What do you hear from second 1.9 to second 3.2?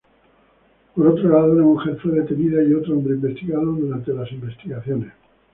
fue detenida y otro hombre